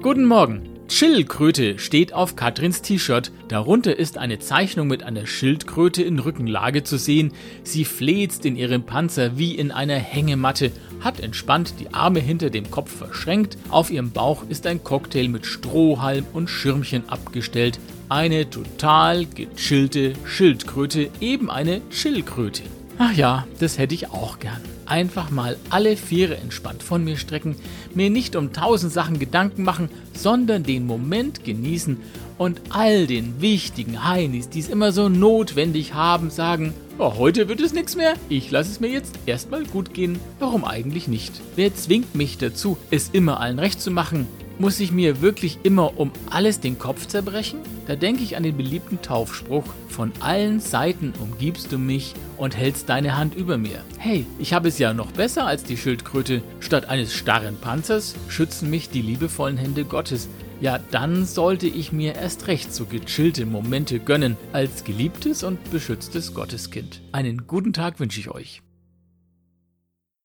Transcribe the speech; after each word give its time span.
Guten 0.00 0.26
Morgen. 0.26 0.62
Schildkröte 0.86 1.80
steht 1.80 2.12
auf 2.12 2.36
Katrins 2.36 2.82
T-Shirt. 2.82 3.32
Darunter 3.48 3.98
ist 3.98 4.16
eine 4.16 4.38
Zeichnung 4.38 4.86
mit 4.86 5.02
einer 5.02 5.26
Schildkröte 5.26 6.04
in 6.04 6.20
Rückenlage 6.20 6.84
zu 6.84 6.98
sehen. 6.98 7.32
Sie 7.64 7.84
fläzt 7.84 8.46
in 8.46 8.54
ihrem 8.54 8.84
Panzer 8.84 9.36
wie 9.38 9.56
in 9.56 9.72
einer 9.72 9.96
Hängematte, 9.96 10.70
hat 11.00 11.18
entspannt 11.18 11.74
die 11.80 11.92
Arme 11.92 12.20
hinter 12.20 12.48
dem 12.48 12.70
Kopf 12.70 12.96
verschränkt. 12.96 13.58
Auf 13.70 13.90
ihrem 13.90 14.12
Bauch 14.12 14.44
ist 14.48 14.68
ein 14.68 14.84
Cocktail 14.84 15.26
mit 15.26 15.46
Strohhalm 15.46 16.24
und 16.32 16.48
Schirmchen 16.48 17.08
abgestellt. 17.08 17.80
Eine 18.08 18.48
total 18.48 19.26
gechillte 19.26 20.12
Schildkröte, 20.24 21.10
eben 21.20 21.50
eine 21.50 21.82
Chillkröte. 21.90 22.62
Ach 23.00 23.12
ja, 23.12 23.46
das 23.60 23.78
hätte 23.78 23.94
ich 23.94 24.10
auch 24.10 24.40
gern. 24.40 24.60
Einfach 24.84 25.30
mal 25.30 25.56
alle 25.70 25.96
Viere 25.96 26.36
entspannt 26.36 26.82
von 26.82 27.04
mir 27.04 27.16
strecken, 27.16 27.54
mir 27.94 28.10
nicht 28.10 28.34
um 28.34 28.52
tausend 28.52 28.92
Sachen 28.92 29.20
Gedanken 29.20 29.62
machen, 29.62 29.88
sondern 30.14 30.64
den 30.64 30.84
Moment 30.84 31.44
genießen 31.44 31.98
und 32.38 32.60
all 32.70 33.06
den 33.06 33.40
wichtigen 33.40 34.04
Heinis, 34.04 34.48
die 34.48 34.58
es 34.58 34.68
immer 34.68 34.90
so 34.90 35.08
notwendig 35.08 35.94
haben, 35.94 36.30
sagen, 36.30 36.74
oh, 36.98 37.14
heute 37.18 37.48
wird 37.48 37.60
es 37.60 37.72
nichts 37.72 37.94
mehr, 37.94 38.14
ich 38.28 38.50
lasse 38.50 38.72
es 38.72 38.80
mir 38.80 38.88
jetzt 38.88 39.16
erstmal 39.26 39.64
gut 39.64 39.94
gehen. 39.94 40.18
Warum 40.40 40.64
eigentlich 40.64 41.06
nicht? 41.06 41.40
Wer 41.54 41.72
zwingt 41.76 42.16
mich 42.16 42.36
dazu, 42.36 42.78
es 42.90 43.10
immer 43.10 43.38
allen 43.38 43.60
recht 43.60 43.80
zu 43.80 43.92
machen? 43.92 44.26
Muss 44.60 44.80
ich 44.80 44.90
mir 44.90 45.20
wirklich 45.20 45.60
immer 45.62 46.00
um 46.00 46.10
alles 46.30 46.58
den 46.58 46.80
Kopf 46.80 47.06
zerbrechen? 47.06 47.60
Da 47.86 47.94
denke 47.94 48.24
ich 48.24 48.36
an 48.36 48.42
den 48.42 48.56
beliebten 48.56 49.00
Taufspruch, 49.00 49.62
von 49.88 50.10
allen 50.18 50.58
Seiten 50.58 51.12
umgibst 51.20 51.70
du 51.70 51.78
mich 51.78 52.14
und 52.36 52.56
hältst 52.56 52.88
deine 52.88 53.16
Hand 53.16 53.36
über 53.36 53.56
mir. 53.56 53.84
Hey, 53.98 54.26
ich 54.40 54.52
habe 54.52 54.66
es 54.66 54.78
ja 54.80 54.92
noch 54.94 55.12
besser 55.12 55.46
als 55.46 55.62
die 55.62 55.76
Schildkröte. 55.76 56.42
Statt 56.58 56.88
eines 56.88 57.14
starren 57.14 57.56
Panzers 57.56 58.16
schützen 58.26 58.68
mich 58.68 58.90
die 58.90 59.02
liebevollen 59.02 59.56
Hände 59.56 59.84
Gottes. 59.84 60.28
Ja, 60.60 60.80
dann 60.90 61.24
sollte 61.24 61.68
ich 61.68 61.92
mir 61.92 62.16
erst 62.16 62.48
recht 62.48 62.74
so 62.74 62.84
gechillte 62.84 63.46
Momente 63.46 64.00
gönnen, 64.00 64.36
als 64.52 64.82
geliebtes 64.82 65.44
und 65.44 65.70
beschütztes 65.70 66.34
Gotteskind. 66.34 67.00
Einen 67.12 67.46
guten 67.46 67.72
Tag 67.72 68.00
wünsche 68.00 68.18
ich 68.18 68.28
euch. 68.28 68.60